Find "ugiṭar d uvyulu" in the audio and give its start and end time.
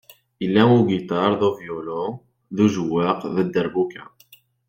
0.77-2.03